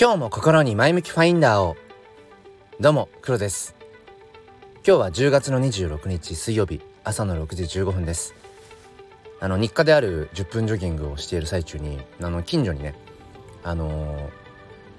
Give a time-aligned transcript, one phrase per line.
[0.00, 1.76] 今日も心に前向きファインダーを。
[2.80, 3.76] どうも黒です。
[4.76, 8.34] 今日は10月の26日水曜日朝の6時15分です。
[9.40, 12.94] あの日課である10分ジョギングをしている最中にあの近所にね
[13.62, 14.30] あの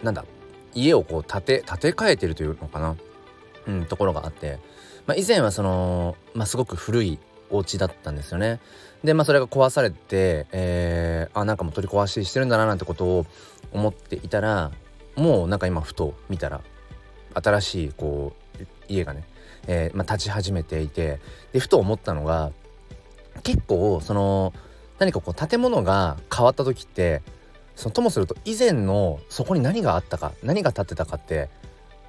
[0.03, 0.23] ー、なんだ
[0.75, 2.95] 家をこう建て建て替えてるというのかな？
[3.65, 4.59] うんところがあって、
[5.07, 7.17] まあ、以前はその、まあ、すごく古い
[7.49, 8.59] お家だったんですよね。
[9.03, 13.25] でまあそれが壊されて、えー、あなんかもう取り壊ししてるんだななんてことを
[13.71, 14.69] 思っていたら
[15.21, 16.61] もうなんか今ふと見たら
[17.33, 19.23] 新しいこう家がね、
[19.67, 21.19] えー、まあ、立ち始めていて
[21.53, 22.51] でふと思ったのが
[23.43, 24.53] 結構その
[24.99, 27.21] 何かこう建物が変わった時って
[27.75, 31.49] そのともすると以前のそこに何があったか何が建ってたかって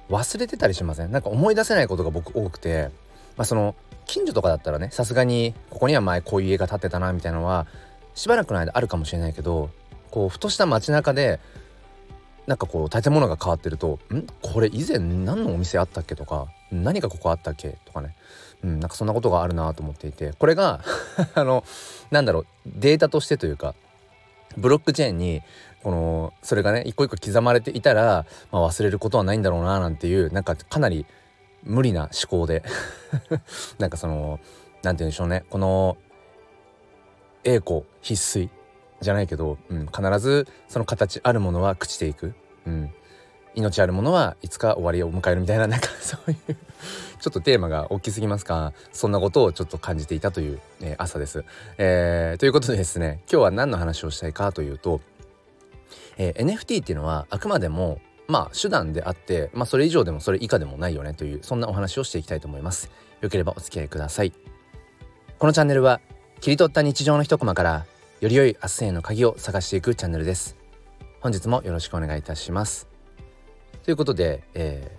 [0.09, 1.11] 忘れてたりしません？
[1.11, 2.89] なんか思い出せないことが僕多くて
[3.37, 3.75] まあその
[4.05, 7.67] 近所とかだったらねさすがにここには前こういう家が建ってたなみたいなのは
[8.13, 9.69] しばらくの間あるかもしれないけど
[10.11, 11.39] こうふとした街中で
[12.47, 14.27] なんかこう建物が変わってると「ん？
[14.41, 18.15] これ以前何のお店あったっけ?」とか「何がここあったっけ?」とかね、
[18.63, 20.33] うん、なんかそんなことがあるなと思っていて。
[20.37, 20.81] これが
[21.35, 21.63] あの
[22.11, 23.75] なんだろうデータとしてというか
[24.57, 25.41] ブロックチェーンに
[25.83, 31.05] このそれがね一個一個刻まれていたら、まあ、忘れることはないんだろうななんていうなんかかなり
[31.63, 32.63] 無理な思考で。
[33.79, 34.39] なんかその
[34.83, 35.45] 何て言うんでしょうね。
[35.49, 35.97] この
[37.43, 38.49] 栄光必須。
[39.03, 42.33] じゃないけど、うん、必ずその形あるものは朽ちていく、
[42.65, 42.93] うん、
[43.55, 46.55] 命あるものはいつか終わりを迎えるみたいななんか そういう
[47.19, 48.73] ちょっとテーマが大きすぎますか。
[48.91, 51.45] そんなことをちょっと感じていたという、えー、朝です、
[51.77, 55.01] えー、ということでですね今日は何の話をしたいかというと、
[56.17, 62.89] えー、NFT っていうのはあくまでもまあ手段であって、まあ、それ以上でもそれ以下でもないよねというそんなお話をしていきたいと思います。
[63.21, 64.33] よければお付き合いください。
[65.39, 66.01] このチャンネルは
[66.41, 67.85] 切り取った日常の一コマから
[68.23, 70.55] より良い明日への鍵を探していくチャンネルです。
[71.19, 72.87] 本日もよろしくお願いいたします。
[73.83, 74.97] ということで、え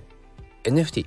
[0.63, 1.07] ー、NFT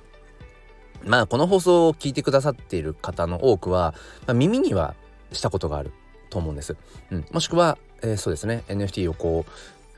[1.05, 3.93] まあこの放送を聞いてくださっている方の多くは、
[4.25, 4.95] まあ、耳には
[5.31, 5.91] したことがある
[6.31, 6.75] と思うんです、
[7.11, 8.63] うん、もしくは、えー、そうですね。
[8.67, 9.51] NFT をこう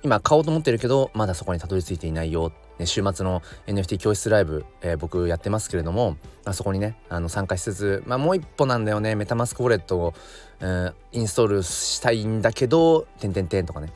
[0.03, 2.51] 今買おうと思ってるけどまだそこにたどり着いていないよ、
[2.85, 10.13] 週末の NFT 教室ライブ、えー、僕やってますけれども、あ、そこにねあの参加しつつ、まあ、もう一歩なんだよねメタマスクウォレットを、
[10.61, 13.91] えー、インストールしたいんだけど「てんてんてん」とかね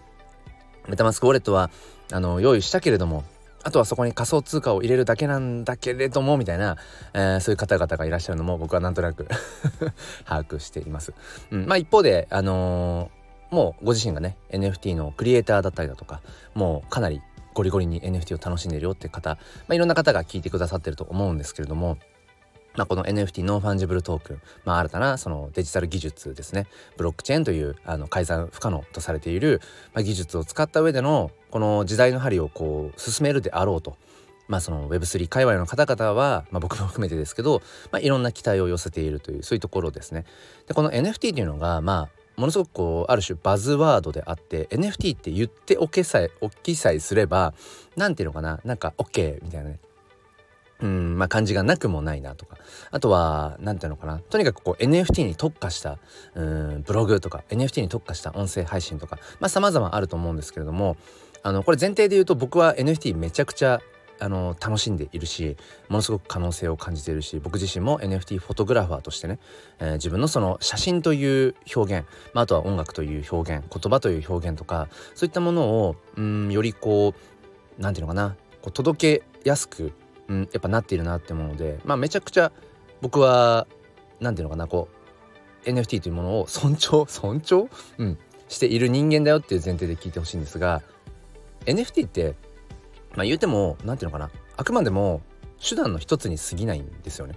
[0.88, 1.70] メタマスクウォレットは
[2.12, 3.24] あの用意したけれども
[3.64, 6.76] あとはそこに仮想通貨を入れるだけなんだけれどもみたいな、
[7.14, 9.28] えー、そういう方々がいらっしゃるのも僕はなんとなく
[10.26, 11.14] 把握しています。
[11.52, 13.24] うん、まあ一方であのー
[13.54, 16.22] もうご自身がね NFT のクリエイターだったりだとか
[16.56, 17.22] もうかなり
[17.54, 19.38] ゴリゴリに NFT を楽しんでるよって方、ま
[19.70, 21.98] あ、いろんな方が聞いてくださってると思うんですけれども
[22.76, 29.62] まあ、この NFT non-fungible token、まあ、新たなそのデジタル技術ですねブロックチェーンというあの改ざん不可能とされている、
[29.94, 33.98] まあ、技術を使った上でのこの時代の針をこう進めるであろうと。
[34.50, 37.62] まあその Web3 界隈の方々は、まあ、僕も含めてですけど、
[37.92, 40.26] まあ、いろんな期待を寄せているというそういうところですね。
[40.68, 47.54] でこの NFT っていうのがまあものすごくこうある種バズワードであって NFT って言っておけさえおきさえすれば
[47.96, 49.80] 何ていうのかななんか OK みたいなね。
[50.82, 52.58] うんまあ感じがなくもないなとか。
[52.92, 54.20] あとは何ていうのかな。
[54.20, 55.98] とにかくこう NFT に特化した
[56.36, 60.98] うんブログとか NFT に特化した音声配信とかまあ様々あると思うんですけれども
[61.44, 63.82] あのこれ前提で言うと僕は NFT めちゃくちゃ
[64.20, 65.58] あの楽しんでいるし
[65.90, 69.40] ものすごく可能性を感じているし僕自身も NFT フォトグラファーとしてね、
[69.80, 79.92] えー、自分のその写真という表現、まあ、あとは音楽という表現言葉という表現とかそういったものをうんよりこう何て言うのかなこう届けやすく、
[80.28, 82.52] うん、やっぱなっているなって思うのでまあめちゃくちゃ
[83.02, 83.68] 僕は
[84.20, 84.88] 何て言うのかなこ
[85.66, 90.82] う NFT というものを尊重 尊重、うん、している人間だよっていう前提で聞いてほしいんですが
[91.66, 92.36] NFT って
[93.16, 94.32] まあ言うても何ていうのかな。
[94.58, 95.22] あくまでも
[95.60, 97.36] 手段の一つに過ぎないんですよね。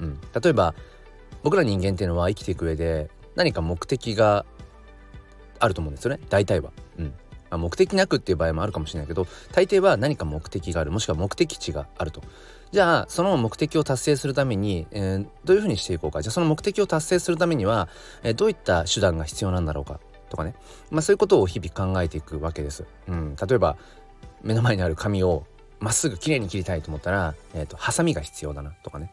[0.00, 0.74] うん、例えば
[1.42, 4.44] 僕ら人間っていうのは生きていく上で何か目的が
[5.58, 6.20] あると思うんですよね。
[6.28, 6.72] 大体は。
[6.98, 7.14] うん。
[7.50, 10.92] まあ、目的なくっていう場合もあるかもしれないけど大抵は何か目的がある。
[10.92, 12.22] もしくは目的地があると。
[12.70, 16.22] じゃあその目的を達成するために、えー、どういうふうにしていこうか。
[16.22, 17.88] じゃあその目的を達成するためには、
[18.22, 19.98] えー、どういった手段が必要なんだろうか。
[20.28, 20.54] とかね、
[20.92, 22.84] まあ、そういうことを日々考えていくわけです。
[23.08, 23.76] うん、例えば
[24.42, 25.44] 目の前にある紙を
[25.80, 29.10] まっすぐ綺麗に切りたいと思ったら、えーと、ハサミが必要だなとかね。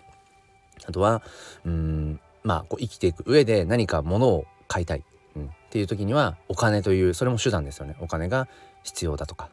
[0.86, 1.22] あとは
[1.66, 5.04] うんまあこう生きていく上で何か物を買いたい、
[5.36, 7.96] うん、っていう時にはお金というそれも手段ですよね。
[8.00, 8.48] お金が
[8.84, 9.50] 必要だとか。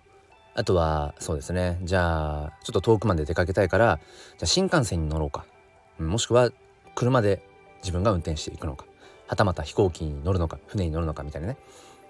[0.56, 1.78] あとはそうですね。
[1.82, 3.98] じゃあちょっと遠くまで出かけたいから
[4.38, 5.46] じゃあ新幹線に乗ろうか、
[5.98, 6.50] うん、もしくは
[6.94, 7.42] 車で
[7.82, 8.86] 自分が運転していくのか。
[9.26, 11.56] はたまた飛行機に乗るのか船に乗るのかみたいなね。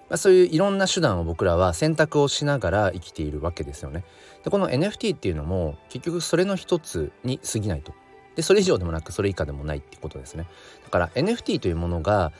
[0.09, 4.03] まあ、そういういろんな手段を僕らは選択をしながら生きているわけですよね。
[4.43, 7.93] でこの NFT っていうのも結局それの一つに過ぎないと。
[8.35, 10.45] でそれ以上でもなくそれ以下でもないってことですね。
[10.83, 12.31] だから NFT というものが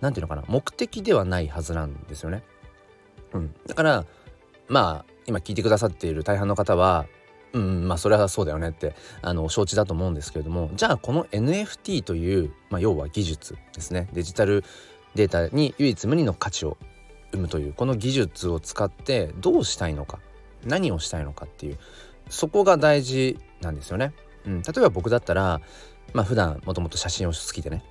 [0.00, 2.42] 何て言うのかな目的ではないはずなんですよね。
[3.32, 4.06] うん、だから
[4.68, 7.06] まあ今聞いてくださっている大半の方は
[7.52, 14.64] うん、まあそれはそうだよねってあの承知だと思うんですけれどもじゃあこの NFT という、まあ、要は技術ですねデジタル
[15.14, 16.76] データに唯一無二の価値を
[17.32, 20.18] 生むというこの技術を使ってどうしたいのか
[20.64, 21.78] 何をしたいのかっていう
[22.28, 24.12] そこが大事なんですよね。
[24.46, 25.60] うん、例えば僕だったら
[26.12, 27.84] まあ普段もともと写真を好きでね、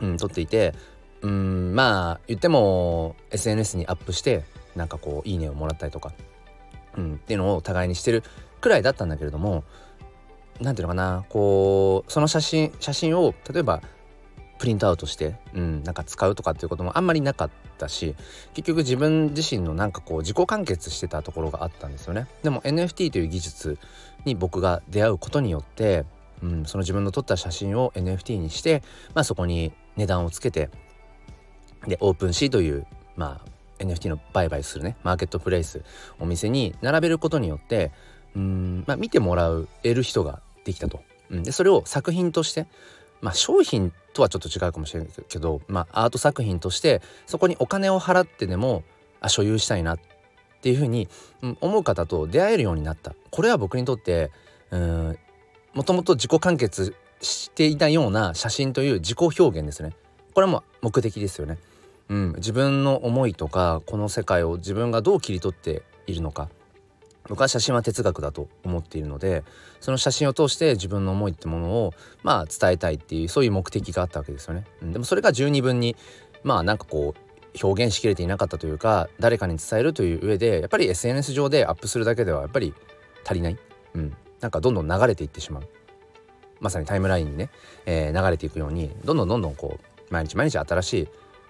[0.00, 0.74] うん、撮っていて
[1.22, 4.44] うんまあ言っても SNS にアップして
[4.74, 6.12] なんかこういいねをもらったりとか、
[6.96, 8.22] うん、っていうのを互いにしてる
[8.60, 9.64] くらいだったんだけれども
[10.60, 13.82] 何ていうのかなこうその写真写真を例えば
[14.58, 18.14] プリントアウトして、うん、なんか使うとかっていうこともあんまりなかったし
[18.54, 23.78] 結局自分自身のなんかこう自己完結してたところがあったんですよねでも NFT という技術
[24.24, 26.04] に僕が出会うことによって、
[26.42, 28.82] うん、その自分の撮った写真を NFT にして、
[29.14, 30.70] まあ、そこに値段をつけて
[31.86, 35.82] でオープンシーというまあ NFT の売買するねマーケットプレイス
[36.18, 37.92] お店に並べることによって
[38.34, 41.00] うん、まあ、見てもらう得る人ができたと。
[41.30, 42.66] うん、でそれを作品として
[43.20, 48.82] まあ商品とはちょっと違うかもしれないけど、まあ、アート作品としてそこにお金を払ってでも
[49.20, 49.98] あ所有したいなっ
[50.60, 51.08] ていうふうに、
[51.42, 53.14] うん、思う方と出会えるようになった。
[53.30, 54.30] これは僕にとって
[54.70, 55.18] うん
[55.74, 59.92] もともと自己完結していたような写真という自己表現ですね。
[60.34, 61.58] これも目的ですよね、
[62.08, 66.48] うん、自分の思いとかこの世界を自分がどう切り取っているのか。
[67.28, 69.44] 僕は写真は哲学だと思っているので
[69.80, 74.64] その写真を通して自分の思いってものをまあ伝えたいっていうそういう目的があったわけですよね。
[74.82, 75.96] でもそれが十二分に
[76.42, 77.28] まあなんかこう
[77.62, 82.74] 表現しきれていなかったというか誰かに伝えるという上でやっぱり SNS 上でアップするだけではやっぱり
[83.24, 83.58] 足りない、
[83.94, 85.68] うん、なんかどんどん流れていってしまう。
[86.60, 87.50] まさにタイムラインにね、
[87.86, 91.08] えー、流れていくようにどんどんどんどんこう毎日毎日新しい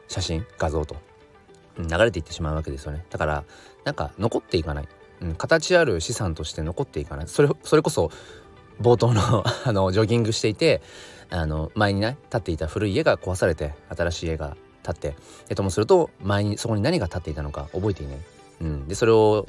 [0.09, 0.97] 写真画像と
[1.79, 3.05] 流れていってしまうわけですよね。
[3.11, 3.45] だから
[3.85, 4.89] なんか残っていかない。
[5.21, 7.29] うん、形ある資産として残っていかない。
[7.29, 8.11] それそれこそ
[8.81, 10.83] 冒頭の あのジョギングしていて
[11.31, 15.17] あの前にね建っていた古い家が壊されて新しい家が建って
[15.49, 18.19] えともすると前にそこに何が建っていたのか覚えていない、
[18.63, 19.47] うん、でそれを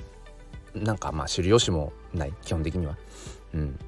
[0.75, 2.97] なんかまあ知る由もない基本的には、
[3.53, 3.79] うん、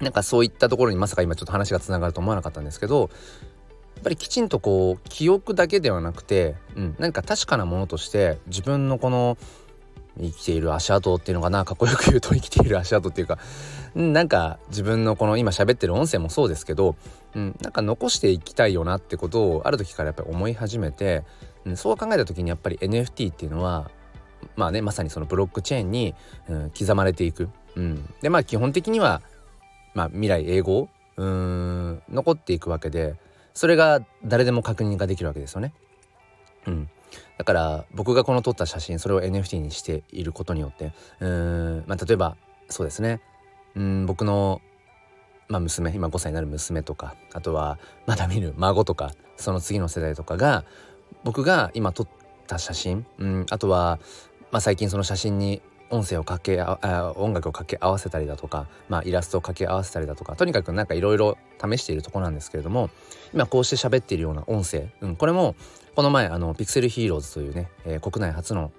[0.00, 9.36] なんかそういったところにまさか今ちょっと話がつながると思わなかったんですけどやっぱりきちんとこう記憶だけではなくて、うん、何か確かなものとして自分のこの
[10.18, 13.38] 生きている足跡っていうのかなかっこよく言うと生きている足跡っていうか。
[13.94, 16.96] なんか自分のこの今喋ってる音声もそうですけど、
[17.34, 21.22] うん、なんか残していきたいよなってことをある時からやっぱり思い始めて、
[21.64, 23.90] うん、そう考えた時にやっぱり NFT っていうのは
[24.56, 26.14] まあねまさにそのブロックチェーンに、
[26.48, 29.22] うん、刻まれていく、うん、でまあ基本的には、
[29.94, 33.14] まあ、未来英語うん残っていくわけで
[33.52, 35.72] それが誰でも確認ができるわけですよね。
[36.66, 36.90] うん、
[37.38, 42.36] だから僕がこの撮った写真それを NFT にしていることによってうん、まあ、例えば
[42.68, 43.20] そうですね。
[43.74, 44.62] うん僕の、
[45.48, 50.64] まあ、娘今5歳になる娘とかあとはまだ見る孫とかその次の世代とかが
[51.24, 52.08] 僕が今撮っ
[52.46, 53.98] た写真うんあとは、
[54.52, 55.60] まあ、最近その写真に
[55.90, 62.90] 音声をかけあ音楽を掛け合わせたりだとか、まあ、イラストを掛け合わせたりだとかとにかくなんかいろいろ試しているとこなんですけれども
[63.32, 65.54] 今こうして喋っているような音声、うん、これも
[65.94, 68.72] この前あのピクセルヒーローズというね、えー、国内初の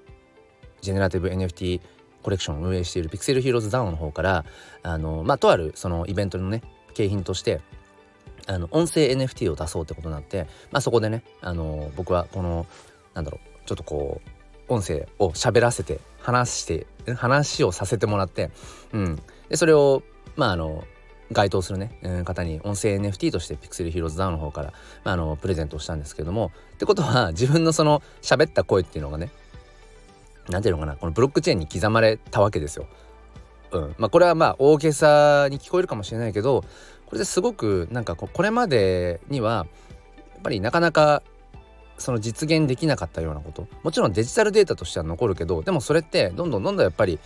[0.82, 1.82] ジェネラティブ NFT
[2.24, 4.46] コレクションを運営しているピクセルヒーローズダウンの方から
[4.84, 6.62] あのまあとあるそのイベントのね
[6.94, 7.62] 景品として
[8.48, 12.66] あの音声 NFT を出そうってことになって、まあ、そこでねあの僕はこの
[13.14, 14.22] なんだろうちょっとこ
[14.68, 18.50] う音声を喋らせて話して話をさせてもらって、
[18.94, 20.02] うん、でそれを
[20.36, 20.84] まああの
[21.32, 29.30] 該当するね、うん、方に音声 NFT としてピクセルヒーローズダウンの方から、まあ、あのプレゼントをしたんですけどもってことは自分のその喋った声っていうのがね
[30.50, 32.88] 何ていうのかなこのブロックチェーンに刻まれたわけですよ。
[33.72, 36.62] うんまあ、これはまあ大げさに聞こえるかもしれないけど
[37.06, 39.68] これですごくなんかこれまでには
[40.34, 41.24] やっぱりなかなか
[41.98, 43.68] その実現できなかったようなこと。
[43.84, 47.20] もちろんデジタルデータとしては残るけどでもそれってどんどんどんどんやっぱり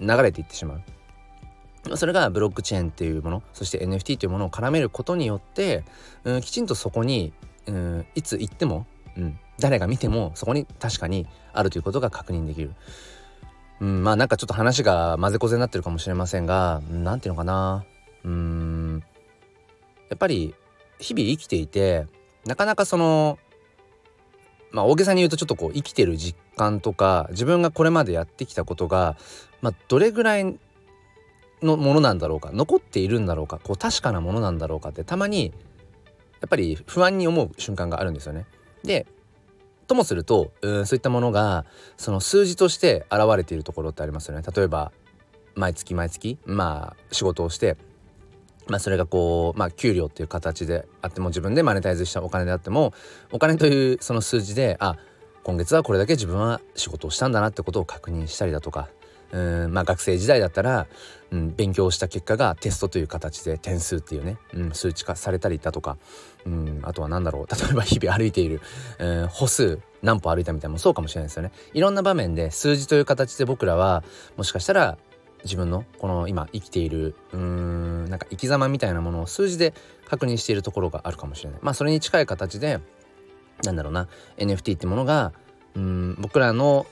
[0.00, 1.96] 流れていってしまう。
[1.96, 5.84] それがブロックチェーンっていうものそして NFT というものを絡めることによって、
[6.24, 7.32] うん、きちんとそこに、
[7.66, 8.86] うん、いつ行っても、
[9.16, 12.72] うん、誰が見てもそこに確かにあるということが確認できる。
[13.80, 17.84] うん、まあなんかちょっと話が混ぜこぜになってるかもしれませんが何ていうのかな。
[18.24, 19.02] うん
[20.10, 20.54] やっぱり
[20.98, 22.06] 日々生きていて
[22.44, 23.38] なかなかその
[24.72, 29.16] まあ大げさに言うとちょっとこう生きてる実感とか自分がこれまでやってきたことが、
[29.62, 30.56] まあ、どれぐらい
[31.62, 35.52] のものなんだろうか残っているんだろうかこう確かなものなんだろうかってたまに
[36.40, 38.46] やっぱり不安に思う瞬間があるんですよね。
[38.82, 39.06] で
[39.86, 44.42] ともするとうんそういったものがその数字として現れているところってありますよね。
[44.54, 44.92] 例えば
[45.54, 47.76] 毎月毎月まあ仕事をして
[48.70, 52.94] まあ、それがこう、まあ、給料っていう形であっても自分でマネタイズしたお金であっても
[53.32, 54.96] お金というその数字であ
[55.42, 58.88] 今月はこれだけ自分は仕事をしたんだなってことを確認したりだとか
[59.32, 60.86] うんまあ学生時代だったら、
[61.30, 65.96] うん、勉強した結果がテストという形で点数っていうね、うん、数値化されたりだとか、
[66.44, 68.60] うん、あとは何だろう例えば日々歩いている、
[68.98, 71.52] うん、歩数何歩歩いたみたいなもそうかもしれないですよね。
[71.74, 74.02] いろんな場面で数字という形で僕らは
[74.36, 74.98] もしかしたら
[75.44, 79.74] 自分のこの今生きているうーんなんか生き様みたいなものを数字で
[80.06, 81.60] 確認しているところがあるかもしれない。
[81.62, 82.80] まあそれに近い形で
[83.64, 85.32] なんだろうな NFT ってものが
[85.74, 86.86] うん僕らの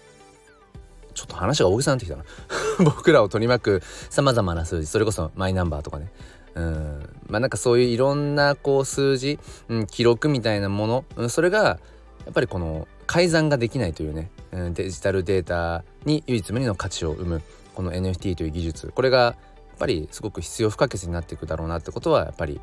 [1.14, 2.24] ちょっと話が大げさになってきたな。
[2.84, 6.12] 僕らを取り巻くさまざまな数字それこそマイナンバーとかね。
[6.54, 9.38] うんまあなんかそういういろんなこう数字、
[9.68, 11.78] うん、記録みたいなもの、うん、それが
[12.24, 17.42] やっぱりこの改ざんができないというね、うん、デジタルデータに唯一無二の価値を生む。
[17.78, 18.88] この NFT という技術。
[18.88, 19.36] これがやっ
[19.78, 22.60] ぱりすごく必要不可欠になっていくだろうなってことはやっぱり、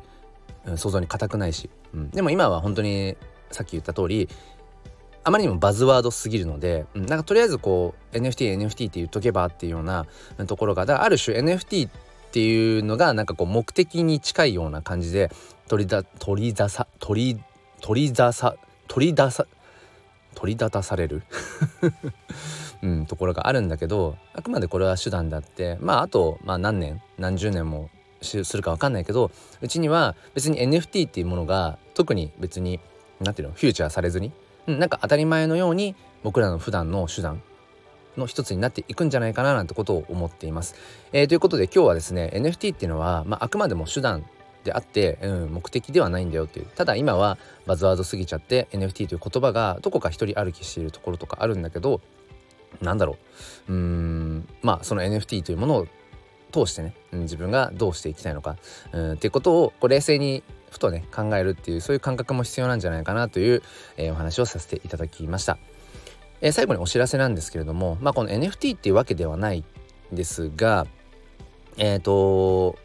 [0.66, 3.16] うん、想像に難くないし、うん、でも今は本当に
[3.50, 4.28] さっき言った通り
[5.24, 10.04] あまりにもバズワードすぎるので、うん、なんかとりあえずこう NFT NFT って言っとけばっていうような
[10.46, 11.90] ところがだある種 NFT っ
[12.32, 15.30] ていうのがなんかこう目的に近いような感じで
[15.66, 17.40] 取りだ取り出さ取り
[17.80, 18.54] 取り出さ
[18.86, 19.46] 取り出さ
[20.34, 21.22] 取り立たされる。
[22.82, 27.90] うん、ところがあるんだけどあくまでこれは手段であってまああと、まあ、何年何十年も
[28.22, 29.30] するか分かんないけど
[29.60, 32.80] うちには別に NFT っていうものが特に別に
[33.20, 34.32] 何ていうのフューチャーされずに、
[34.66, 37.42] うん、なんか当たり前のように僕らの普段の手段
[38.16, 40.74] の一つになっていくんじゃないかななんてことを思っています。
[41.12, 44.24] えー、ということで今日はですね NFT っていうのは、まあ、あくまでも手段
[44.64, 52.00] であって、うん、目的ではないんだよっていうただ今はバズワード過ぎちゃって NFT という言葉がどこか一人歩きしているところとかあるんだけど
[52.80, 53.16] なんだろ
[53.68, 53.72] う。
[53.72, 55.86] うんまあその NFT というものを
[56.52, 58.56] 通してね、自分がどうしていきたいのか、
[58.92, 63.62] うん、っていうことをこう冷静にふとね考えるっていうそういう感覚も必要なんじゃないかなという、
[63.96, 65.58] えー、お話をさせていただきました。
[66.40, 69.64] えー、最後にお知らせなんですけれども、まあ、この NFT っていうわけではない
[70.12, 70.86] んですが
[71.76, 72.78] えっ、ー、と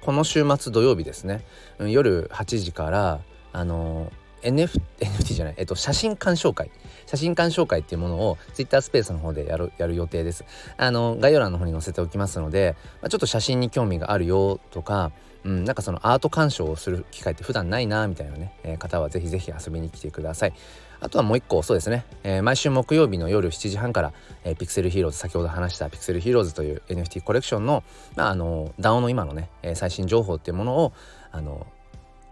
[0.00, 1.44] この週末土曜日ですね、
[1.78, 3.20] 夜8時から
[3.52, 6.70] あの NF NFT じゃない、えっと、写真鑑賞会。
[7.06, 10.44] 写真鑑賞会っていうものを Twitter スペースの方でやるやる予定です。
[10.76, 15.12] あの概要欄の方に載せておきますので、まあ、ちょっと写真に興味があるよとか
[15.44, 20.52] うん、なんかそのアート鑑賞をする機会って普段ないなみたいなね、えー、方はぜひぜひ遊びに来てください。
[21.00, 27.84] あとはもう一個そうですね、えー、毎週木曜日の夜7時半から、えー、ピクセルヒーローズ先ほど話したピクセルヒーローズという NFT コレクションの、
[28.16, 30.92] まあ、あの DAO の今のね、えー、最新情報っていうものを
[31.30, 31.68] あの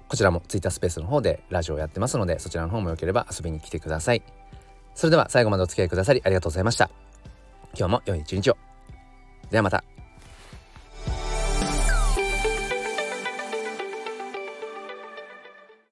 [0.09, 4.23] こちらも Twitter スペースの方でラジオをやってますのでそちらの方もよければ遊びに来てください。
[4.95, 6.91] それでは最後までお付き合いくださりありがとうございました。
[7.79, 8.57] 今日も良い一日を。
[9.51, 9.96] ではまた。